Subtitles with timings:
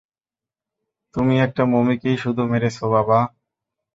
[1.15, 3.19] তুমি একটা মমিকেই শুধু মেরেছ, বাবা!